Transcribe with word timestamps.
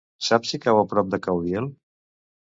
Saps 0.27 0.53
si 0.53 0.59
cau 0.61 0.79
a 0.83 0.85
prop 0.93 1.11
de 1.11 1.19
Caudiel? 1.27 1.67